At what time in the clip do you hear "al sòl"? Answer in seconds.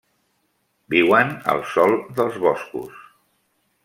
1.53-1.93